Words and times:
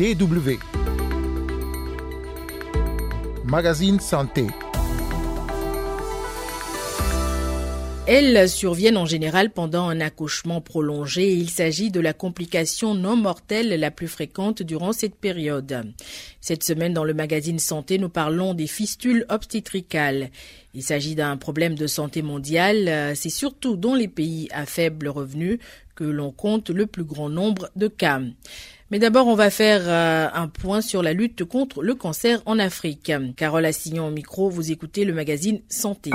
DW. 0.00 0.58
Magazine 3.44 4.00
Santé. 4.00 4.46
Elles 8.06 8.48
surviennent 8.48 8.96
en 8.96 9.04
général 9.04 9.50
pendant 9.50 9.90
un 9.90 10.00
accouchement 10.00 10.62
prolongé 10.62 11.24
et 11.24 11.34
il 11.34 11.50
s'agit 11.50 11.90
de 11.90 12.00
la 12.00 12.14
complication 12.14 12.94
non 12.94 13.14
mortelle 13.14 13.78
la 13.78 13.90
plus 13.90 14.08
fréquente 14.08 14.62
durant 14.62 14.94
cette 14.94 15.16
période. 15.16 15.92
Cette 16.40 16.64
semaine, 16.64 16.94
dans 16.94 17.04
le 17.04 17.12
magazine 17.12 17.58
Santé, 17.58 17.98
nous 17.98 18.08
parlons 18.08 18.54
des 18.54 18.68
fistules 18.68 19.26
obstétricales. 19.28 20.30
Il 20.72 20.82
s'agit 20.82 21.14
d'un 21.14 21.36
problème 21.36 21.74
de 21.74 21.86
santé 21.86 22.22
mondiale. 22.22 23.14
C'est 23.14 23.28
surtout 23.28 23.76
dans 23.76 23.94
les 23.94 24.08
pays 24.08 24.48
à 24.50 24.64
faible 24.64 25.08
revenu 25.08 25.60
que 25.94 26.04
l'on 26.04 26.30
compte 26.30 26.70
le 26.70 26.86
plus 26.86 27.04
grand 27.04 27.28
nombre 27.28 27.68
de 27.76 27.88
cas. 27.88 28.22
Mais 28.90 28.98
d'abord, 28.98 29.28
on 29.28 29.36
va 29.36 29.50
faire 29.50 29.82
euh, 29.84 30.28
un 30.32 30.48
point 30.48 30.80
sur 30.80 31.02
la 31.02 31.12
lutte 31.12 31.44
contre 31.44 31.82
le 31.82 31.94
cancer 31.94 32.42
en 32.44 32.58
Afrique. 32.58 33.12
Carole 33.36 33.64
Assignon 33.64 34.08
au 34.08 34.10
micro, 34.10 34.50
vous 34.50 34.72
écoutez 34.72 35.04
le 35.04 35.12
magazine 35.12 35.60
Santé. 35.68 36.10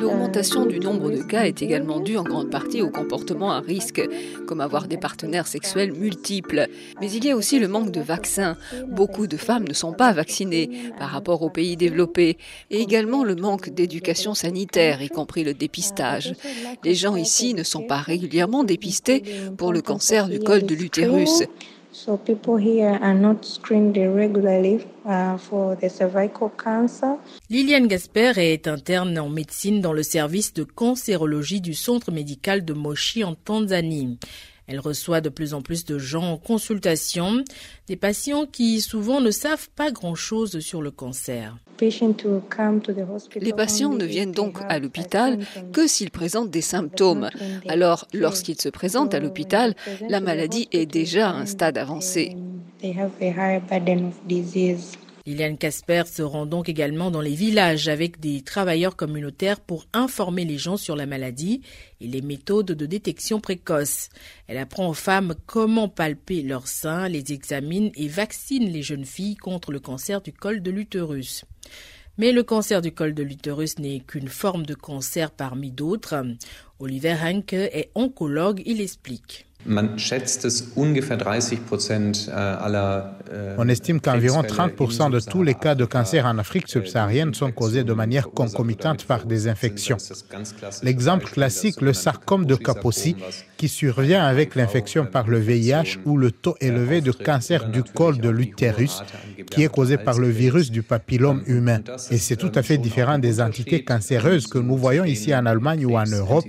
L'augmentation 0.00 0.64
du 0.64 0.78
nombre 0.78 1.10
de 1.10 1.22
cas 1.22 1.46
est 1.46 1.60
également 1.60 1.98
due 1.98 2.16
en 2.16 2.22
grande 2.22 2.50
partie 2.50 2.82
au 2.82 2.90
comportement 2.90 3.50
à 3.50 3.58
risque, 3.58 4.00
comme 4.46 4.60
avoir 4.60 4.86
des 4.86 4.96
partenaires 4.96 5.48
sexuels 5.48 5.92
multiples. 5.92 6.68
Mais 7.00 7.10
il 7.10 7.24
y 7.24 7.32
a 7.32 7.36
aussi 7.36 7.58
le 7.58 7.66
manque 7.66 7.90
de 7.90 8.00
vaccins. 8.00 8.56
Beaucoup 8.86 9.26
de 9.26 9.36
femmes 9.36 9.66
ne 9.66 9.74
sont 9.74 9.92
pas 9.92 10.12
vaccinées 10.12 10.70
par 11.00 11.08
rapport 11.08 11.42
aux 11.42 11.50
pays 11.50 11.76
développés. 11.76 12.38
Et 12.70 12.80
également 12.80 13.24
le 13.24 13.34
manque 13.34 13.70
d'éducation 13.70 14.34
sanitaire, 14.34 15.02
y 15.02 15.08
compris 15.08 15.42
le 15.42 15.54
dépistage. 15.54 16.34
Les 16.84 16.94
gens 16.94 17.16
ici 17.16 17.54
ne 17.54 17.64
sont 17.64 17.82
pas 17.82 17.98
régulièrement 17.98 18.62
dépistés 18.62 19.24
pour 19.58 19.72
le 19.72 19.82
cancer 19.82 20.28
du 20.28 20.38
col 20.38 20.62
de 20.62 20.76
l'utérus. 20.76 21.42
So 21.96 22.18
people 22.18 22.58
here 22.58 22.98
are 23.00 23.14
not 23.14 23.42
screened 23.46 23.96
regularly 23.96 24.84
uh, 25.06 25.38
for 25.38 25.76
the 25.76 25.88
cervical 25.88 26.50
cancer. 26.50 27.16
Liliane 27.48 27.88
Gasper 27.88 28.32
est 28.36 28.68
interne 28.68 29.18
en 29.18 29.30
médecine 29.30 29.80
dans 29.80 29.94
le 29.94 30.02
service 30.02 30.52
de 30.52 30.62
cancérologie 30.62 31.62
du 31.62 31.72
centre 31.72 32.12
médical 32.12 32.66
de 32.66 32.74
Moshi 32.74 33.24
en 33.24 33.34
Tanzanie. 33.34 34.18
Elle 34.68 34.80
reçoit 34.80 35.20
de 35.20 35.28
plus 35.28 35.54
en 35.54 35.62
plus 35.62 35.84
de 35.84 35.98
gens 35.98 36.32
en 36.32 36.36
consultation, 36.38 37.44
des 37.86 37.96
patients 37.96 38.46
qui 38.46 38.80
souvent 38.80 39.20
ne 39.20 39.30
savent 39.30 39.68
pas 39.76 39.90
grand-chose 39.90 40.58
sur 40.60 40.82
le 40.82 40.90
cancer. 40.90 41.56
Les 43.40 43.52
patients 43.52 43.92
ne 43.92 44.04
viennent 44.04 44.32
donc 44.32 44.58
à 44.68 44.78
l'hôpital 44.78 45.38
que 45.72 45.86
s'ils 45.86 46.10
présentent 46.10 46.50
des 46.50 46.62
symptômes. 46.62 47.30
Alors, 47.68 48.08
lorsqu'ils 48.12 48.60
se 48.60 48.68
présentent 48.68 49.14
à 49.14 49.20
l'hôpital, 49.20 49.74
la 50.08 50.20
maladie 50.20 50.68
est 50.72 50.86
déjà 50.86 51.30
à 51.30 51.34
un 51.34 51.46
stade 51.46 51.78
avancé. 51.78 52.36
Liliane 55.26 55.58
Casper 55.58 56.04
se 56.06 56.22
rend 56.22 56.46
donc 56.46 56.68
également 56.68 57.10
dans 57.10 57.20
les 57.20 57.34
villages 57.34 57.88
avec 57.88 58.20
des 58.20 58.42
travailleurs 58.42 58.94
communautaires 58.94 59.58
pour 59.58 59.86
informer 59.92 60.44
les 60.44 60.56
gens 60.56 60.76
sur 60.76 60.94
la 60.94 61.04
maladie 61.04 61.62
et 62.00 62.06
les 62.06 62.22
méthodes 62.22 62.66
de 62.66 62.86
détection 62.86 63.40
précoce. 63.40 64.08
Elle 64.46 64.58
apprend 64.58 64.88
aux 64.88 64.94
femmes 64.94 65.34
comment 65.46 65.88
palper 65.88 66.42
leurs 66.42 66.68
seins, 66.68 67.08
les 67.08 67.32
examine 67.32 67.90
et 67.96 68.06
vaccine 68.06 68.70
les 68.70 68.82
jeunes 68.82 69.04
filles 69.04 69.34
contre 69.34 69.72
le 69.72 69.80
cancer 69.80 70.20
du 70.20 70.32
col 70.32 70.62
de 70.62 70.70
l'utérus. 70.70 71.44
Mais 72.18 72.30
le 72.30 72.44
cancer 72.44 72.80
du 72.80 72.92
col 72.92 73.12
de 73.12 73.24
l'utérus 73.24 73.80
n'est 73.80 74.00
qu'une 74.00 74.28
forme 74.28 74.64
de 74.64 74.74
cancer 74.74 75.32
parmi 75.32 75.72
d'autres. 75.72 76.24
Oliver 76.78 77.16
Henke 77.20 77.52
est 77.52 77.90
oncologue, 77.96 78.62
il 78.64 78.80
explique. 78.80 79.46
On 83.58 83.68
estime 83.68 84.00
qu'environ 84.00 84.42
30% 84.42 85.10
de 85.10 85.20
tous 85.20 85.42
les 85.42 85.54
cas 85.54 85.74
de 85.74 85.84
cancer 85.84 86.26
en 86.26 86.38
Afrique 86.38 86.68
subsaharienne 86.68 87.34
sont 87.34 87.50
causés 87.50 87.82
de 87.82 87.92
manière 87.92 88.30
concomitante 88.30 89.04
par 89.04 89.26
des 89.26 89.48
infections. 89.48 89.96
L'exemple 90.82 91.26
classique, 91.26 91.80
le 91.80 91.92
sarcome 91.92 92.46
de 92.46 92.54
Kaposi, 92.54 93.16
qui 93.56 93.68
survient 93.68 94.24
avec 94.24 94.54
l'infection 94.54 95.06
par 95.06 95.26
le 95.28 95.38
VIH 95.38 95.98
ou 96.04 96.16
le 96.16 96.30
taux 96.30 96.56
élevé 96.60 97.00
de 97.00 97.10
cancer 97.10 97.68
du 97.68 97.82
col 97.82 98.18
de 98.18 98.28
l'utérus, 98.28 99.02
qui 99.50 99.64
est 99.64 99.68
causé 99.68 99.96
par 99.96 100.18
le 100.18 100.28
virus 100.28 100.70
du 100.70 100.82
papillome 100.82 101.42
humain. 101.46 101.80
Et 102.10 102.18
c'est 102.18 102.36
tout 102.36 102.52
à 102.54 102.62
fait 102.62 102.78
différent 102.78 103.18
des 103.18 103.40
entités 103.40 103.82
cancéreuses 103.82 104.46
que 104.46 104.58
nous 104.58 104.76
voyons 104.76 105.04
ici 105.04 105.34
en 105.34 105.46
Allemagne 105.46 105.86
ou 105.86 105.96
en 105.96 106.04
Europe, 106.06 106.44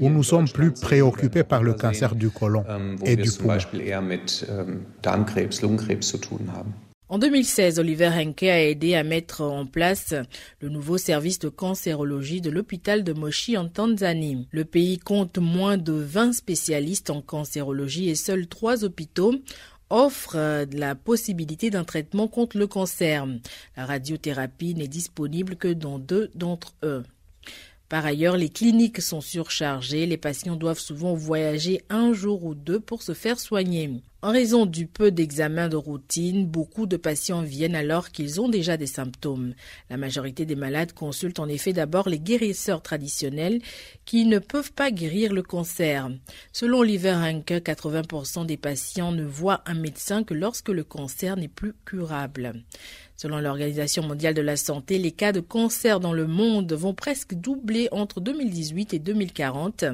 où 0.00 0.10
nous 0.10 0.24
sommes 0.24 0.48
plus 0.48 0.72
préoccupés 0.72 1.44
par 1.44 1.62
le 1.62 1.74
cancer 1.74 2.14
du 2.14 2.30
col 2.30 2.49
et 3.04 3.16
du 3.16 3.30
poumon. 3.30 3.58
En 7.10 7.18
2016, 7.18 7.80
Oliver 7.80 8.08
Henke 8.08 8.44
a 8.44 8.62
aidé 8.62 8.94
à 8.94 9.02
mettre 9.02 9.40
en 9.40 9.66
place 9.66 10.14
le 10.60 10.68
nouveau 10.68 10.96
service 10.96 11.40
de 11.40 11.48
cancérologie 11.48 12.40
de 12.40 12.50
l'hôpital 12.50 13.02
de 13.02 13.12
Moshi 13.12 13.56
en 13.56 13.68
Tanzanie. 13.68 14.46
Le 14.52 14.64
pays 14.64 14.98
compte 14.98 15.38
moins 15.38 15.76
de 15.76 15.92
20 15.92 16.32
spécialistes 16.32 17.10
en 17.10 17.20
cancérologie 17.20 18.10
et 18.10 18.14
seuls 18.14 18.46
trois 18.46 18.84
hôpitaux 18.84 19.34
offrent 19.90 20.64
la 20.72 20.94
possibilité 20.94 21.70
d'un 21.70 21.82
traitement 21.82 22.28
contre 22.28 22.56
le 22.58 22.68
cancer. 22.68 23.26
La 23.76 23.86
radiothérapie 23.86 24.76
n'est 24.76 24.86
disponible 24.86 25.56
que 25.56 25.72
dans 25.72 25.98
deux 25.98 26.30
d'entre 26.36 26.74
eux. 26.84 27.02
Par 27.90 28.06
ailleurs, 28.06 28.36
les 28.36 28.50
cliniques 28.50 29.02
sont 29.02 29.20
surchargées, 29.20 30.06
les 30.06 30.16
patients 30.16 30.54
doivent 30.54 30.78
souvent 30.78 31.14
voyager 31.14 31.82
un 31.90 32.12
jour 32.12 32.44
ou 32.44 32.54
deux 32.54 32.78
pour 32.78 33.02
se 33.02 33.14
faire 33.14 33.40
soigner. 33.40 33.90
En 34.22 34.30
raison 34.30 34.64
du 34.64 34.86
peu 34.86 35.10
d'examens 35.10 35.68
de 35.68 35.76
routine, 35.76 36.46
beaucoup 36.46 36.86
de 36.86 36.96
patients 36.96 37.42
viennent 37.42 37.74
alors 37.74 38.10
qu'ils 38.10 38.40
ont 38.40 38.48
déjà 38.48 38.76
des 38.76 38.86
symptômes. 38.86 39.54
La 39.88 39.96
majorité 39.96 40.46
des 40.46 40.54
malades 40.54 40.92
consultent 40.92 41.40
en 41.40 41.48
effet 41.48 41.72
d'abord 41.72 42.08
les 42.08 42.20
guérisseurs 42.20 42.82
traditionnels 42.82 43.60
qui 44.04 44.24
ne 44.24 44.38
peuvent 44.38 44.72
pas 44.72 44.92
guérir 44.92 45.32
le 45.32 45.42
cancer. 45.42 46.10
Selon 46.52 46.80
Oliver 46.80 47.14
Hanke, 47.14 47.60
80% 47.60 48.46
des 48.46 48.58
patients 48.58 49.10
ne 49.10 49.24
voient 49.24 49.62
un 49.66 49.74
médecin 49.74 50.22
que 50.22 50.34
lorsque 50.34 50.68
le 50.68 50.84
cancer 50.84 51.36
n'est 51.36 51.48
plus 51.48 51.72
curable. 51.84 52.62
Selon 53.20 53.38
l'Organisation 53.38 54.02
mondiale 54.02 54.32
de 54.32 54.40
la 54.40 54.56
santé, 54.56 54.96
les 54.96 55.10
cas 55.10 55.30
de 55.30 55.40
cancer 55.40 56.00
dans 56.00 56.14
le 56.14 56.26
monde 56.26 56.72
vont 56.72 56.94
presque 56.94 57.34
doubler 57.34 57.86
entre 57.92 58.18
2018 58.18 58.94
et 58.94 58.98
2040, 58.98 59.84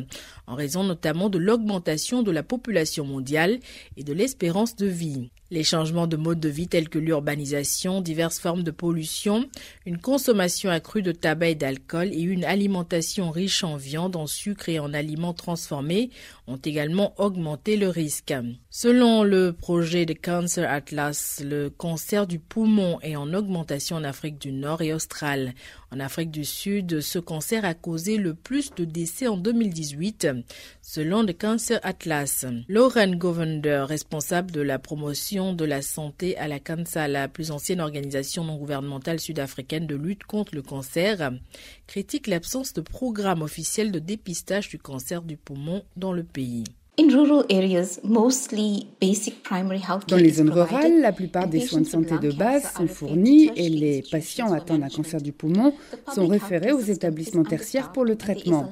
en 0.46 0.54
raison 0.54 0.84
notamment 0.84 1.28
de 1.28 1.38
l'augmentation 1.38 2.22
de 2.22 2.30
la 2.30 2.44
population 2.44 3.04
mondiale 3.04 3.58
et 3.96 4.04
de 4.04 4.12
l'espérance 4.12 4.76
de 4.76 4.86
vie. 4.86 5.32
Les 5.52 5.62
changements 5.62 6.08
de 6.08 6.16
mode 6.16 6.40
de 6.40 6.48
vie 6.48 6.66
tels 6.66 6.88
que 6.88 6.98
l'urbanisation, 6.98 8.00
diverses 8.00 8.40
formes 8.40 8.64
de 8.64 8.72
pollution, 8.72 9.48
une 9.84 9.98
consommation 9.98 10.70
accrue 10.70 11.02
de 11.02 11.12
tabac 11.12 11.50
et 11.50 11.54
d'alcool 11.54 12.08
et 12.12 12.20
une 12.20 12.44
alimentation 12.44 13.30
riche 13.30 13.62
en 13.62 13.76
viande, 13.76 14.16
en 14.16 14.26
sucre 14.26 14.68
et 14.68 14.80
en 14.80 14.92
aliments 14.92 15.34
transformés 15.34 16.10
ont 16.48 16.56
également 16.56 17.14
augmenté 17.20 17.76
le 17.76 17.88
risque. 17.88 18.34
Selon 18.70 19.22
le 19.22 19.52
projet 19.52 20.04
de 20.04 20.14
Cancer 20.14 20.68
Atlas, 20.70 21.42
le 21.44 21.70
cancer 21.70 22.26
du 22.26 22.38
poumon 22.38 22.98
est 23.02 23.16
en 23.16 23.32
augmentation 23.32 23.96
en 23.96 24.04
Afrique 24.04 24.40
du 24.40 24.52
Nord 24.52 24.82
et 24.82 24.92
australe. 24.92 25.54
En 25.92 26.00
Afrique 26.00 26.30
du 26.30 26.44
Sud, 26.44 27.00
ce 27.00 27.18
cancer 27.18 27.64
a 27.64 27.74
causé 27.74 28.16
le 28.16 28.34
plus 28.34 28.72
de 28.74 28.84
décès 28.84 29.28
en 29.28 29.36
2018, 29.36 30.28
selon 30.82 31.22
le 31.22 31.32
Cancer 31.32 31.78
Atlas. 31.84 32.44
Lauren 32.68 33.14
Govender, 33.16 33.84
responsable 33.88 34.50
de 34.50 34.60
la 34.60 34.78
promotion 34.78 35.35
de 35.36 35.64
la 35.66 35.82
santé 35.82 36.34
à 36.38 36.48
la 36.48 36.58
CANSA, 36.58 37.08
la 37.08 37.28
plus 37.28 37.50
ancienne 37.50 37.82
organisation 37.82 38.42
non 38.42 38.56
gouvernementale 38.56 39.20
sud-africaine 39.20 39.86
de 39.86 39.94
lutte 39.94 40.24
contre 40.24 40.54
le 40.54 40.62
cancer, 40.62 41.30
critique 41.86 42.26
l'absence 42.26 42.72
de 42.72 42.80
programme 42.80 43.42
officiel 43.42 43.92
de 43.92 43.98
dépistage 43.98 44.70
du 44.70 44.78
cancer 44.78 45.20
du 45.20 45.36
poumon 45.36 45.84
dans 45.94 46.14
le 46.14 46.24
pays. 46.24 46.64
Dans 50.08 50.16
les 50.16 50.30
zones 50.30 50.48
rurales, 50.48 51.00
la 51.02 51.12
plupart 51.12 51.46
des 51.46 51.60
soins 51.60 51.82
de 51.82 51.86
santé 51.86 52.14
de 52.18 52.32
base 52.32 52.72
sont 52.74 52.86
fournis 52.86 53.50
et 53.54 53.68
les 53.68 54.02
patients 54.10 54.54
atteints 54.54 54.78
d'un 54.78 54.88
cancer 54.88 55.20
du 55.20 55.32
poumon 55.32 55.74
sont 56.14 56.26
référés 56.26 56.72
aux 56.72 56.80
établissements 56.80 57.44
tertiaires 57.44 57.92
pour 57.92 58.06
le 58.06 58.16
traitement. 58.16 58.70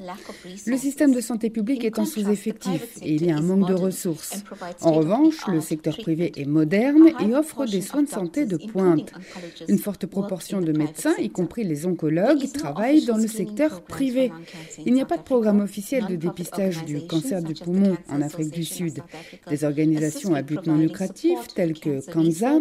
Le 0.67 0.77
système 0.79 1.13
de 1.13 1.21
santé 1.21 1.51
publique 1.51 1.85
est 1.85 1.99
en 1.99 2.07
sous-effectif 2.07 2.97
et 3.03 3.15
il 3.15 3.27
y 3.27 3.31
a 3.31 3.37
un 3.37 3.43
manque 3.43 3.69
de 3.69 3.75
ressources. 3.75 4.43
En 4.81 4.93
revanche, 4.93 5.47
le 5.49 5.61
secteur 5.61 5.95
privé 5.99 6.33
est 6.37 6.47
moderne 6.47 7.11
et 7.21 7.35
offre 7.35 7.67
des 7.67 7.83
soins 7.83 8.05
de 8.05 8.09
santé 8.09 8.47
de 8.47 8.57
pointe. 8.57 9.13
Une 9.69 9.79
forte 9.79 10.07
proportion 10.07 10.63
de 10.63 10.73
médecins, 10.73 11.15
y 11.19 11.29
compris 11.29 11.65
les 11.65 11.85
oncologues, 11.85 12.51
travaillent 12.53 13.05
dans 13.05 13.19
le 13.19 13.29
secteur 13.29 13.83
privé. 13.83 14.33
Il 14.87 14.95
n'y 14.95 15.03
a 15.03 15.07
pas 15.07 15.19
de 15.19 15.23
programme 15.23 15.61
officiel 15.61 16.07
de 16.07 16.17
dépistage 16.17 16.87
du 16.87 17.07
cancer 17.07 17.43
du 17.43 17.53
poumon 17.53 17.99
en 18.15 18.23
Afrique 18.23 18.51
du 18.51 18.65
Sud. 18.65 19.03
Des 19.49 19.65
organisations 19.65 20.35
à 20.35 20.43
but 20.43 20.67
non 20.67 20.77
lucratif 20.77 21.39
telles 21.55 21.79
que 21.79 22.01
Kanza 22.11 22.61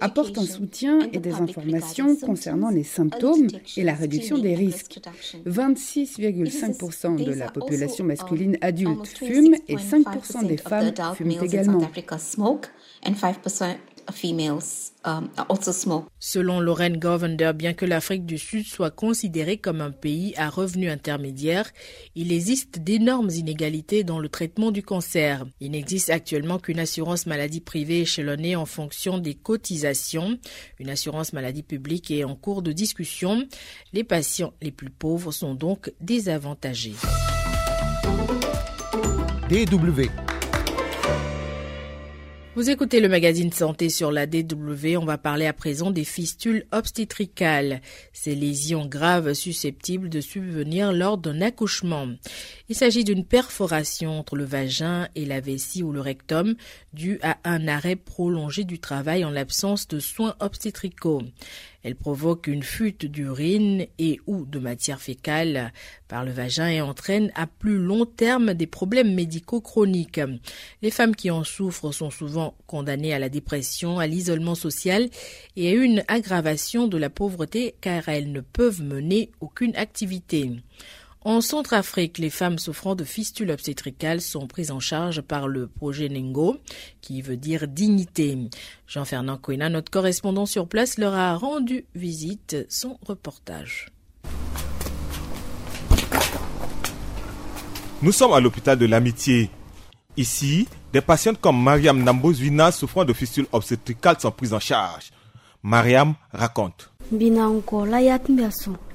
apportent 0.00 0.38
un 0.38 0.46
soutien 0.46 0.98
et 1.12 1.18
des 1.18 1.34
informations 1.34 2.16
concernant 2.16 2.70
les 2.70 2.84
symptômes 2.84 3.48
et 3.76 3.84
la 3.84 3.94
réduction 3.94 4.38
des 4.38 4.54
risques. 4.54 5.00
26,5% 5.46 7.22
de 7.24 7.32
la 7.32 7.50
population 7.50 8.04
masculine 8.04 8.58
adulte 8.60 9.06
fume 9.06 9.54
et 9.68 9.76
5% 9.76 10.46
des 10.46 10.56
femmes 10.56 10.92
fument 11.14 11.42
également. 11.42 11.80
Um, 15.04 15.28
Selon 16.18 16.60
Lorraine 16.60 16.98
Govender, 16.98 17.52
bien 17.54 17.74
que 17.74 17.84
l'Afrique 17.84 18.24
du 18.24 18.38
Sud 18.38 18.66
soit 18.66 18.90
considérée 18.90 19.58
comme 19.58 19.80
un 19.80 19.90
pays 19.90 20.34
à 20.36 20.48
revenus 20.48 20.90
intermédiaires, 20.90 21.70
il 22.14 22.32
existe 22.32 22.78
d'énormes 22.78 23.30
inégalités 23.30 24.04
dans 24.04 24.18
le 24.18 24.28
traitement 24.28 24.70
du 24.70 24.82
cancer. 24.82 25.44
Il 25.60 25.72
n'existe 25.72 26.10
actuellement 26.10 26.58
qu'une 26.58 26.80
assurance 26.80 27.26
maladie 27.26 27.60
privée 27.60 28.00
échelonnée 28.00 28.56
en 28.56 28.66
fonction 28.66 29.18
des 29.18 29.34
cotisations. 29.34 30.38
Une 30.78 30.90
assurance 30.90 31.32
maladie 31.32 31.62
publique 31.62 32.10
est 32.10 32.24
en 32.24 32.34
cours 32.34 32.62
de 32.62 32.72
discussion. 32.72 33.46
Les 33.92 34.04
patients 34.04 34.54
les 34.62 34.72
plus 34.72 34.90
pauvres 34.90 35.32
sont 35.32 35.54
donc 35.54 35.92
désavantagés. 36.00 36.94
DW 39.48 40.33
vous 42.56 42.70
écoutez 42.70 43.00
le 43.00 43.08
magazine 43.08 43.52
Santé 43.52 43.88
sur 43.88 44.12
la 44.12 44.26
DW. 44.26 44.96
On 44.96 45.04
va 45.04 45.18
parler 45.18 45.46
à 45.46 45.52
présent 45.52 45.90
des 45.90 46.04
fistules 46.04 46.66
obstétricales, 46.70 47.80
ces 48.12 48.36
lésions 48.36 48.86
graves 48.86 49.34
susceptibles 49.34 50.08
de 50.08 50.20
subvenir 50.20 50.92
lors 50.92 51.18
d'un 51.18 51.40
accouchement. 51.40 52.06
Il 52.68 52.76
s'agit 52.76 53.02
d'une 53.02 53.24
perforation 53.24 54.20
entre 54.20 54.36
le 54.36 54.44
vagin 54.44 55.08
et 55.16 55.24
la 55.24 55.40
vessie 55.40 55.82
ou 55.82 55.90
le 55.90 56.00
rectum 56.00 56.54
due 56.92 57.18
à 57.22 57.38
un 57.42 57.66
arrêt 57.66 57.96
prolongé 57.96 58.62
du 58.62 58.78
travail 58.78 59.24
en 59.24 59.30
l'absence 59.30 59.88
de 59.88 59.98
soins 59.98 60.36
obstétricaux. 60.38 61.22
Elle 61.84 61.96
provoque 61.96 62.46
une 62.46 62.62
fuite 62.62 63.04
d'urine 63.04 63.86
et 63.98 64.18
ou 64.26 64.46
de 64.46 64.58
matière 64.58 65.00
fécale 65.00 65.72
par 66.08 66.24
le 66.24 66.32
vagin 66.32 66.68
et 66.68 66.80
entraîne 66.80 67.30
à 67.34 67.46
plus 67.46 67.78
long 67.78 68.06
terme 68.06 68.54
des 68.54 68.66
problèmes 68.66 69.14
médicaux 69.14 69.60
chroniques. 69.60 70.20
Les 70.80 70.90
femmes 70.90 71.14
qui 71.14 71.30
en 71.30 71.44
souffrent 71.44 71.92
sont 71.92 72.10
souvent 72.10 72.56
condamnées 72.66 73.12
à 73.12 73.18
la 73.18 73.28
dépression, 73.28 73.98
à 73.98 74.06
l'isolement 74.06 74.54
social 74.54 75.10
et 75.56 75.68
à 75.68 75.72
une 75.72 76.02
aggravation 76.08 76.88
de 76.88 76.96
la 76.96 77.10
pauvreté 77.10 77.74
car 77.80 78.08
elles 78.08 78.32
ne 78.32 78.40
peuvent 78.40 78.82
mener 78.82 79.30
aucune 79.40 79.76
activité. 79.76 80.50
En 81.26 81.40
Centrafrique, 81.40 82.18
les 82.18 82.28
femmes 82.28 82.58
souffrant 82.58 82.94
de 82.94 83.02
fistules 83.02 83.50
obstétricales 83.50 84.20
sont 84.20 84.46
prises 84.46 84.70
en 84.70 84.78
charge 84.78 85.22
par 85.22 85.48
le 85.48 85.66
projet 85.66 86.10
Nengo, 86.10 86.58
qui 87.00 87.22
veut 87.22 87.38
dire 87.38 87.66
dignité. 87.66 88.36
Jean-Fernand 88.86 89.38
Coina, 89.38 89.70
notre 89.70 89.90
correspondant 89.90 90.44
sur 90.44 90.68
place, 90.68 90.98
leur 90.98 91.14
a 91.14 91.34
rendu 91.34 91.86
visite. 91.94 92.66
Son 92.68 92.98
reportage. 93.06 93.88
Nous 98.02 98.12
sommes 98.12 98.34
à 98.34 98.40
l'hôpital 98.40 98.78
de 98.78 98.84
l'amitié. 98.84 99.48
Ici, 100.18 100.68
des 100.92 101.00
patientes 101.00 101.40
comme 101.40 101.62
Mariam 101.62 102.04
Nambozvina 102.04 102.70
souffrant 102.70 103.06
de 103.06 103.14
fistules 103.14 103.46
obstétricales 103.50 104.20
sont 104.20 104.30
prises 104.30 104.52
en 104.52 104.60
charge. 104.60 105.10
Mariam 105.62 106.16
raconte. 106.32 106.93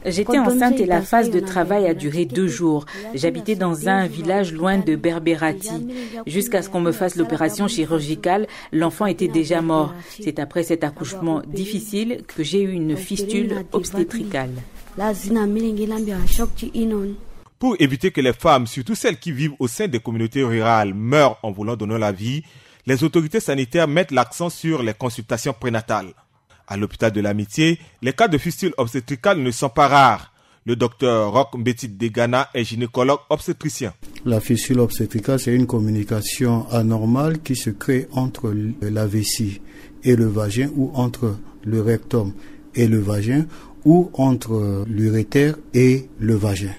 J'étais 0.06 0.40
enceinte 0.40 0.80
et 0.80 0.86
la 0.86 1.02
phase 1.02 1.30
de 1.30 1.40
travail 1.40 1.86
a 1.88 1.94
duré 1.94 2.26
deux 2.26 2.48
jours. 2.48 2.86
J'habitais 3.14 3.56
dans 3.56 3.88
un 3.88 4.08
village 4.08 4.54
loin 4.54 4.78
de 4.78 4.96
Berberati. 4.96 5.88
Jusqu'à 6.26 6.62
ce 6.62 6.70
qu'on 6.70 6.82
me 6.82 6.92
fasse 6.92 7.16
l'opération 7.16 7.68
chirurgicale, 7.68 8.48
l'enfant 8.72 9.06
était 9.06 9.28
déjà 9.28 9.62
mort. 9.62 9.94
C'est 10.22 10.40
après 10.40 10.64
cet 10.64 10.84
accouchement 10.84 11.42
difficile 11.48 12.24
que 12.28 12.44
j'ai 12.44 12.62
eu 12.62 12.72
une 12.72 12.98
fistule 12.98 13.66
obstétricale. 13.72 14.52
Pour 17.60 17.76
éviter 17.80 18.12
que 18.12 18.22
les 18.22 18.34
femmes, 18.34 18.68
surtout 18.68 18.96
celles 18.96 19.20
qui 19.20 19.32
vivent 19.32 19.56
au 19.60 19.68
sein 19.68 19.88
des 19.88 20.00
communautés 20.00 20.44
rurales, 20.44 20.94
meurent 20.94 21.38
en 21.44 21.52
voulant 21.52 21.76
donner 21.76 21.98
la 21.98 22.12
vie, 22.12 22.44
les 22.88 23.04
autorités 23.04 23.40
sanitaires 23.40 23.88
mettent 23.88 24.12
l'accent 24.12 24.50
sur 24.50 24.82
les 24.82 24.94
consultations 24.94 25.54
prénatales. 25.54 26.14
À 26.72 26.78
l'hôpital 26.78 27.12
de 27.12 27.20
l'amitié, 27.20 27.80
les 28.04 28.14
cas 28.14 28.28
de 28.28 28.38
fistule 28.38 28.74
obstétricale 28.78 29.40
ne 29.40 29.50
sont 29.50 29.70
pas 29.70 29.88
rares. 29.88 30.32
Le 30.68 30.76
docteur 30.76 31.34
Roch 31.34 31.58
Mbetit 31.58 31.90
Degana 31.90 32.48
est 32.54 32.64
gynécologue 32.64 33.22
obstétricien. 33.32 33.92
La 34.24 34.40
fistule 34.40 34.80
obstétricale, 34.80 35.40
c'est 35.40 35.56
une 35.56 35.66
communication 35.66 36.70
anormale 36.70 37.40
qui 37.40 37.56
se 37.56 37.72
crée 37.72 38.08
entre 38.12 38.54
la 38.84 39.08
vessie 39.08 39.62
et 40.04 40.16
le 40.16 40.28
vagin 40.28 40.70
ou 40.76 40.92
entre 40.94 41.40
le 41.64 41.82
rectum 41.82 42.34
et 42.76 42.88
le 42.88 43.00
vagin 43.00 43.48
ou 43.84 44.12
entre 44.14 44.86
l'urétère 44.88 45.56
et 45.74 46.08
le 46.20 46.36
vagin. 46.36 46.76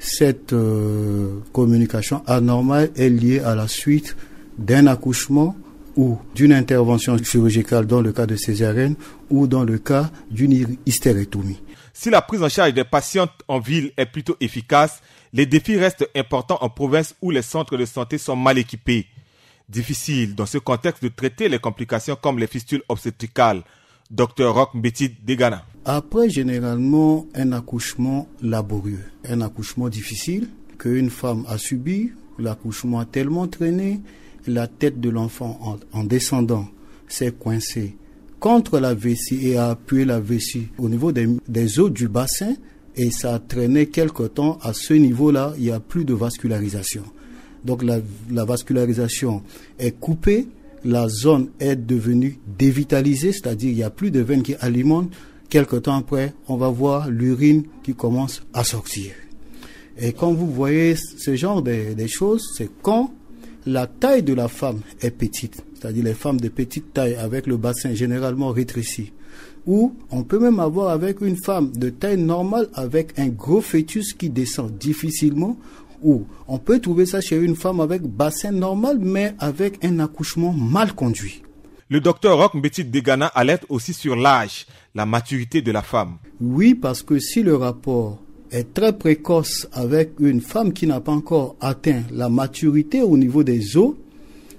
Cette 0.00 0.52
euh, 0.52 1.38
communication 1.52 2.24
anormale 2.26 2.90
est 2.96 3.10
liée 3.10 3.38
à 3.38 3.54
la 3.54 3.68
suite 3.68 4.16
d'un 4.58 4.88
accouchement 4.88 5.54
ou 5.96 6.18
d'une 6.34 6.52
intervention 6.52 7.16
chirurgicale 7.18 7.86
dans 7.86 8.00
le 8.00 8.12
cas 8.12 8.26
de 8.26 8.36
césarienne 8.36 8.96
ou 9.30 9.46
dans 9.46 9.64
le 9.64 9.78
cas 9.78 10.10
d'une 10.30 10.76
hystérectomie. 10.86 11.60
Si 11.92 12.10
la 12.10 12.22
prise 12.22 12.42
en 12.42 12.48
charge 12.48 12.74
des 12.74 12.84
patientes 12.84 13.30
en 13.46 13.60
ville 13.60 13.92
est 13.96 14.06
plutôt 14.06 14.36
efficace, 14.40 15.00
les 15.32 15.46
défis 15.46 15.76
restent 15.76 16.08
importants 16.14 16.58
en 16.60 16.68
province 16.68 17.14
où 17.22 17.30
les 17.30 17.42
centres 17.42 17.76
de 17.76 17.84
santé 17.84 18.18
sont 18.18 18.36
mal 18.36 18.58
équipés. 18.58 19.06
Difficile 19.68 20.34
dans 20.34 20.46
ce 20.46 20.58
contexte 20.58 21.02
de 21.02 21.08
traiter 21.08 21.48
les 21.48 21.58
complications 21.58 22.16
comme 22.20 22.38
les 22.38 22.46
fistules 22.46 22.82
obstétricales. 22.88 23.62
Dr 24.10 24.52
Roch 24.52 24.74
Mbeti 24.74 25.10
Degana. 25.24 25.64
Après 25.84 26.28
généralement 26.28 27.26
un 27.34 27.52
accouchement 27.52 28.28
laborieux, 28.42 29.04
un 29.28 29.40
accouchement 29.40 29.88
difficile 29.88 30.48
qu'une 30.78 31.10
femme 31.10 31.44
a 31.48 31.58
subi, 31.58 32.12
l'accouchement 32.38 33.00
a 33.00 33.06
tellement 33.06 33.48
traîné 33.48 34.00
la 34.46 34.66
tête 34.66 35.00
de 35.00 35.10
l'enfant 35.10 35.78
en, 35.92 36.04
descendant 36.04 36.66
s'est 37.08 37.32
coincée 37.32 37.96
contre 38.40 38.78
la 38.78 38.94
vessie 38.94 39.48
et 39.48 39.56
a 39.56 39.70
appuyé 39.70 40.04
la 40.04 40.20
vessie 40.20 40.68
au 40.78 40.88
niveau 40.88 41.12
des, 41.12 41.78
os 41.78 41.90
du 41.90 42.08
bassin 42.08 42.54
et 42.96 43.10
ça 43.10 43.34
a 43.34 43.38
traîné 43.38 43.86
quelque 43.86 44.24
temps. 44.24 44.58
À 44.62 44.72
ce 44.72 44.94
niveau-là, 44.94 45.54
il 45.56 45.64
n'y 45.64 45.70
a 45.70 45.80
plus 45.80 46.04
de 46.04 46.14
vascularisation. 46.14 47.02
Donc 47.64 47.82
la, 47.82 47.98
la, 48.30 48.44
vascularisation 48.44 49.42
est 49.78 49.98
coupée, 49.98 50.46
la 50.84 51.08
zone 51.08 51.48
est 51.58 51.76
devenue 51.76 52.38
dévitalisée, 52.58 53.32
c'est-à-dire 53.32 53.70
il 53.70 53.76
n'y 53.76 53.82
a 53.82 53.90
plus 53.90 54.10
de 54.10 54.20
veines 54.20 54.42
qui 54.42 54.54
alimentent. 54.56 55.10
Quelque 55.48 55.76
temps 55.76 55.96
après, 55.96 56.34
on 56.48 56.56
va 56.56 56.68
voir 56.68 57.08
l'urine 57.08 57.64
qui 57.82 57.94
commence 57.94 58.42
à 58.52 58.64
sortir. 58.64 59.12
Et 59.96 60.12
quand 60.12 60.32
vous 60.32 60.50
voyez 60.50 60.96
ce 60.96 61.36
genre 61.36 61.62
de 61.62 62.06
choses, 62.06 62.52
c'est 62.56 62.68
quand 62.82 63.14
la 63.66 63.86
taille 63.86 64.22
de 64.22 64.34
la 64.34 64.48
femme 64.48 64.80
est 65.00 65.10
petite, 65.10 65.64
c'est-à-dire 65.74 66.04
les 66.04 66.14
femmes 66.14 66.40
de 66.40 66.48
petite 66.48 66.92
taille 66.92 67.14
avec 67.14 67.46
le 67.46 67.56
bassin 67.56 67.94
généralement 67.94 68.50
rétréci. 68.50 69.12
Ou 69.66 69.94
on 70.10 70.22
peut 70.22 70.38
même 70.38 70.60
avoir 70.60 70.90
avec 70.90 71.20
une 71.22 71.36
femme 71.36 71.72
de 71.72 71.88
taille 71.88 72.18
normale 72.18 72.68
avec 72.74 73.18
un 73.18 73.28
gros 73.28 73.62
fœtus 73.62 74.12
qui 74.12 74.28
descend 74.28 74.76
difficilement. 74.76 75.56
Ou 76.02 76.26
on 76.48 76.58
peut 76.58 76.80
trouver 76.80 77.06
ça 77.06 77.22
chez 77.22 77.36
une 77.36 77.56
femme 77.56 77.80
avec 77.80 78.02
bassin 78.02 78.52
normal 78.52 78.98
mais 79.00 79.34
avec 79.38 79.82
un 79.84 80.00
accouchement 80.00 80.52
mal 80.52 80.94
conduit. 80.94 81.42
Le 81.88 82.00
docteur 82.00 82.38
Roch 82.38 82.54
Mbetit 82.54 82.84
Degana 82.84 83.26
alerte 83.26 83.64
aussi 83.68 83.94
sur 83.94 84.16
l'âge, 84.16 84.66
la 84.94 85.06
maturité 85.06 85.62
de 85.62 85.72
la 85.72 85.82
femme. 85.82 86.16
Oui, 86.40 86.74
parce 86.74 87.02
que 87.02 87.18
si 87.18 87.42
le 87.42 87.56
rapport 87.56 88.23
est 88.54 88.72
très 88.72 88.96
précoce 88.96 89.68
avec 89.72 90.12
une 90.20 90.40
femme 90.40 90.72
qui 90.72 90.86
n'a 90.86 91.00
pas 91.00 91.12
encore 91.12 91.56
atteint 91.60 92.02
la 92.12 92.28
maturité 92.28 93.02
au 93.02 93.16
niveau 93.16 93.42
des 93.42 93.76
os, 93.76 93.94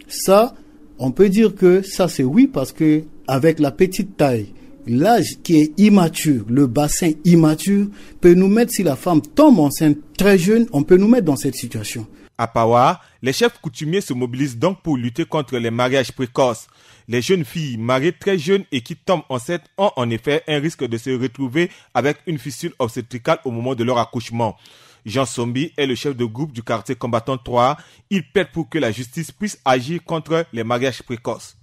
ça, 0.08 0.54
on 1.00 1.12
peut 1.12 1.30
dire 1.30 1.56
que 1.56 1.82
ça 1.82 2.08
c'est 2.10 2.24
oui 2.24 2.48
parce 2.48 2.74
que 2.74 3.04
avec 3.28 3.60
la 3.60 3.72
petite 3.72 4.18
taille, 4.18 4.54
l'âge 4.86 5.38
qui 5.44 5.58
est 5.62 5.80
immature, 5.80 6.44
le 6.50 6.68
bassin 6.68 7.12
immature, 7.24 7.88
peut 8.20 8.34
nous 8.34 8.50
mettre, 8.50 8.74
si 8.74 8.84
la 8.84 8.98
femme 8.98 9.22
tombe 9.22 9.60
enceinte 9.60 9.98
très 10.18 10.38
jeune, 10.38 10.68
on 10.74 10.84
peut 10.84 10.98
nous 10.98 11.08
mettre 11.08 11.26
dans 11.26 11.38
cette 11.38 11.56
situation. 11.56 12.06
À 12.38 12.48
Pawa, 12.48 13.00
les 13.22 13.32
chefs 13.32 13.58
coutumiers 13.62 14.02
se 14.02 14.14
mobilisent 14.14 14.58
donc 14.58 14.82
pour 14.82 14.98
lutter 14.98 15.24
contre 15.24 15.58
les 15.58 15.72
mariages 15.72 16.12
précoces. 16.12 16.68
Les 17.08 17.22
jeunes 17.22 17.46
filles 17.46 17.78
mariées 17.78 18.14
très 18.14 18.38
jeunes 18.38 18.64
et 18.72 18.82
qui 18.82 18.96
tombent 18.96 19.24
enceintes 19.30 19.66
ont 19.78 19.92
en 19.96 20.10
effet 20.10 20.44
un 20.48 20.60
risque 20.60 20.84
de 20.84 20.98
se 20.98 21.12
retrouver 21.12 21.70
avec 21.94 22.18
une 22.26 22.40
fistule 22.40 22.74
obstétricale 22.80 23.40
au 23.46 23.52
moment 23.52 23.76
de 23.76 23.84
leur 23.84 24.00
accouchement. 24.00 24.58
Jean 25.06 25.26
Sombi 25.26 25.72
est 25.78 25.86
le 25.86 25.94
chef 25.94 26.16
de 26.16 26.26
groupe 26.26 26.52
du 26.52 26.64
quartier 26.64 26.96
combattant 26.96 27.38
3. 27.38 27.78
Il 28.10 28.24
pète 28.24 28.52
pour 28.52 28.68
que 28.70 28.80
la 28.80 28.92
justice 28.92 29.32
puisse 29.32 29.60
agir 29.64 30.04
contre 30.04 30.46
les 30.52 30.64
mariages 30.64 31.04
précoces. 31.04 31.56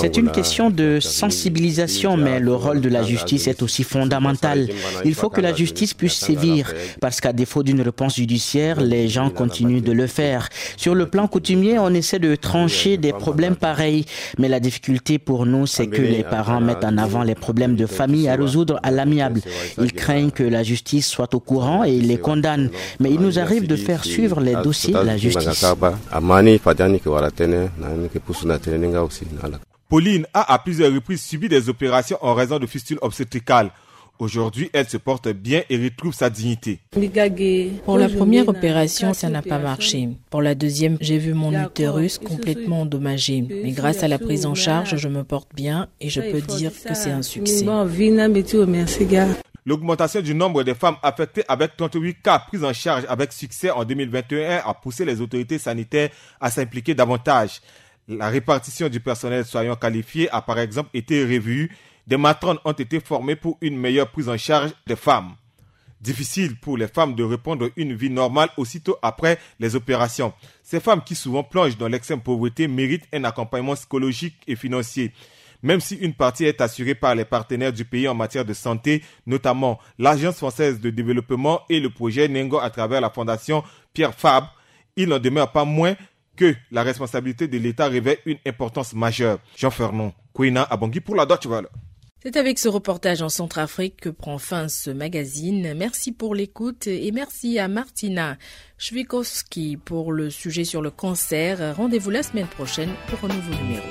C'est 0.00 0.16
une 0.16 0.30
question 0.30 0.70
de 0.70 0.98
sensibilisation, 1.00 2.16
mais 2.16 2.40
le 2.40 2.54
rôle 2.54 2.80
de 2.80 2.88
la 2.88 3.02
justice 3.02 3.46
est 3.48 3.62
aussi 3.62 3.82
fondamental. 3.84 4.68
Il 5.04 5.14
faut 5.14 5.28
que 5.28 5.40
la 5.40 5.52
justice 5.54 5.94
puisse 5.94 6.14
sévir, 6.14 6.72
parce 7.00 7.20
qu'à 7.20 7.32
défaut 7.32 7.62
d'une 7.62 7.80
réponse 7.80 8.16
judiciaire, 8.16 8.80
les 8.80 9.08
gens 9.08 9.30
continuent 9.30 9.82
de 9.82 9.92
le 9.92 10.06
faire. 10.06 10.48
Sur 10.76 10.94
le 10.94 11.06
plan 11.06 11.26
coutumier, 11.28 11.78
on 11.78 11.92
essaie 11.94 12.18
de 12.18 12.34
trancher 12.36 12.96
des 12.96 13.12
problèmes 13.12 13.56
pareils, 13.56 14.04
mais 14.38 14.48
la 14.48 14.60
difficulté 14.60 15.18
pour 15.18 15.46
nous, 15.46 15.66
c'est 15.66 15.86
que 15.88 16.02
les 16.02 16.22
parents 16.22 16.60
mettent 16.60 16.84
en 16.84 16.96
avant 16.98 17.22
les 17.22 17.34
problèmes 17.34 17.76
de 17.76 17.86
famille 17.86 18.28
à 18.28 18.36
résoudre 18.36 18.78
à 18.82 18.90
l'amiable. 18.90 19.40
Ils 19.80 19.92
craignent 19.92 20.30
que 20.30 20.42
la 20.44 20.62
justice 20.62 21.06
soit 21.08 21.34
au 21.34 21.40
courant 21.40 21.84
et 21.84 21.92
ils 21.92 22.06
les 22.06 22.18
condamnent, 22.18 22.70
mais 23.00 23.10
il 23.10 23.20
nous 23.20 23.38
arrive 23.38 23.66
de 23.66 23.76
faire 23.76 24.04
suivre 24.04 24.40
les 24.40 24.54
dossiers 24.54 24.94
de 24.94 24.98
la 25.00 25.16
justice. 25.16 25.64
Pauline 29.88 30.26
a 30.34 30.52
à 30.52 30.58
plusieurs 30.58 30.92
reprises 30.92 31.22
subi 31.22 31.48
des 31.48 31.68
opérations 31.68 32.18
en 32.20 32.34
raison 32.34 32.58
de 32.58 32.66
fistules 32.66 32.98
obstétricales. 33.02 33.70
Aujourd'hui, 34.20 34.68
elle 34.74 34.86
se 34.86 34.98
porte 34.98 35.28
bien 35.28 35.62
et 35.70 35.82
retrouve 35.82 36.12
sa 36.14 36.28
dignité. 36.28 36.78
Pour 37.86 37.96
la 37.96 38.08
première 38.10 38.46
opération, 38.48 39.14
ça 39.14 39.30
n'a 39.30 39.40
pas 39.40 39.58
marché. 39.58 40.10
Pour 40.28 40.42
la 40.42 40.54
deuxième, 40.54 40.98
j'ai 41.00 41.16
vu 41.16 41.32
mon 41.32 41.58
utérus 41.58 42.18
complètement 42.18 42.82
endommagé. 42.82 43.42
Mais 43.48 43.72
grâce 43.72 44.02
à 44.02 44.08
la 44.08 44.18
prise 44.18 44.44
en 44.44 44.54
charge, 44.54 44.96
je 44.96 45.08
me 45.08 45.24
porte 45.24 45.54
bien 45.54 45.88
et 46.00 46.10
je 46.10 46.20
peux 46.20 46.42
dire 46.42 46.70
que 46.70 46.94
c'est 46.94 47.10
un 47.10 47.22
succès. 47.22 47.64
L'augmentation 49.66 50.20
du 50.20 50.34
nombre 50.34 50.62
de 50.64 50.74
femmes 50.74 50.96
affectées 51.02 51.44
avec 51.48 51.76
38 51.76 52.22
cas 52.22 52.38
pris 52.40 52.62
en 52.64 52.72
charge 52.72 53.04
avec 53.08 53.32
succès 53.32 53.70
en 53.70 53.84
2021 53.84 54.62
a 54.66 54.74
poussé 54.74 55.04
les 55.04 55.20
autorités 55.20 55.58
sanitaires 55.58 56.10
à 56.40 56.50
s'impliquer 56.50 56.94
davantage. 56.94 57.60
La 58.12 58.28
répartition 58.28 58.88
du 58.88 58.98
personnel 58.98 59.44
soignant 59.44 59.76
qualifié 59.76 60.28
a 60.30 60.42
par 60.42 60.58
exemple 60.58 60.90
été 60.94 61.22
revue. 61.22 61.70
Des 62.08 62.16
matrones 62.16 62.58
ont 62.64 62.72
été 62.72 62.98
formées 62.98 63.36
pour 63.36 63.56
une 63.60 63.78
meilleure 63.78 64.10
prise 64.10 64.28
en 64.28 64.36
charge 64.36 64.72
des 64.88 64.96
femmes. 64.96 65.36
Difficile 66.00 66.56
pour 66.58 66.76
les 66.76 66.88
femmes 66.88 67.14
de 67.14 67.22
reprendre 67.22 67.70
une 67.76 67.94
vie 67.94 68.10
normale 68.10 68.48
aussitôt 68.56 68.96
après 69.00 69.38
les 69.60 69.76
opérations. 69.76 70.32
Ces 70.64 70.80
femmes 70.80 71.04
qui 71.04 71.14
souvent 71.14 71.44
plongent 71.44 71.78
dans 71.78 71.86
l'extrême 71.86 72.20
pauvreté 72.20 72.66
méritent 72.66 73.06
un 73.12 73.22
accompagnement 73.22 73.74
psychologique 73.74 74.34
et 74.48 74.56
financier. 74.56 75.12
Même 75.62 75.78
si 75.78 75.94
une 75.94 76.14
partie 76.14 76.46
est 76.46 76.60
assurée 76.60 76.96
par 76.96 77.14
les 77.14 77.24
partenaires 77.24 77.72
du 77.72 77.84
pays 77.84 78.08
en 78.08 78.14
matière 78.16 78.44
de 78.44 78.54
santé, 78.54 79.04
notamment 79.24 79.78
l'Agence 80.00 80.38
française 80.38 80.80
de 80.80 80.90
développement 80.90 81.60
et 81.68 81.78
le 81.78 81.90
projet 81.90 82.26
Nengo 82.26 82.58
à 82.58 82.70
travers 82.70 83.00
la 83.00 83.10
fondation 83.10 83.62
Pierre 83.92 84.14
Fabre, 84.14 84.52
il 84.96 85.10
n'en 85.10 85.20
demeure 85.20 85.52
pas 85.52 85.64
moins 85.64 85.94
que 86.36 86.54
la 86.70 86.82
responsabilité 86.82 87.48
de 87.48 87.58
l'État 87.58 87.88
revêt 87.88 88.20
une 88.26 88.38
importance 88.46 88.94
majeure. 88.94 89.38
Jean 89.56 89.70
Fernand, 89.70 90.12
Kouina 90.32 90.62
Abongi 90.62 91.00
pour 91.00 91.16
la 91.16 91.26
Deutsche 91.26 91.46
Welle. 91.46 91.66
C'est 92.22 92.36
avec 92.36 92.58
ce 92.58 92.68
reportage 92.68 93.22
en 93.22 93.30
Centrafrique 93.30 93.96
que 93.96 94.10
prend 94.10 94.36
fin 94.36 94.68
ce 94.68 94.90
magazine. 94.90 95.72
Merci 95.74 96.12
pour 96.12 96.34
l'écoute 96.34 96.86
et 96.86 97.12
merci 97.12 97.58
à 97.58 97.66
Martina 97.66 98.36
Schwikowski 98.76 99.78
pour 99.78 100.12
le 100.12 100.28
sujet 100.28 100.64
sur 100.64 100.82
le 100.82 100.90
cancer. 100.90 101.74
Rendez-vous 101.74 102.10
la 102.10 102.22
semaine 102.22 102.46
prochaine 102.46 102.90
pour 103.08 103.30
un 103.30 103.34
nouveau 103.34 103.54
numéro. 103.62 103.86